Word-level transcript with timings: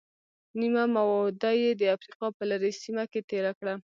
نیمه 0.59 0.83
موده 0.93 1.51
یې 1.61 1.71
د 1.79 1.81
افریقا 1.95 2.27
په 2.37 2.43
لرې 2.49 2.71
سیمه 2.81 3.03
کې 3.11 3.21
تېره 3.29 3.51
کړه. 3.59 3.73